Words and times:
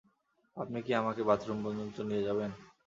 আপনি 0.57 0.79
কি 0.85 0.91
আমাকে 0.95 1.21
বাথরুম 1.29 1.57
পর্যন্ত 1.65 1.95
নিয়ে 2.09 2.25
যাবেন? 2.27 2.51